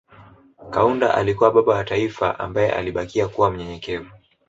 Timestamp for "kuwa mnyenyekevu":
3.27-4.09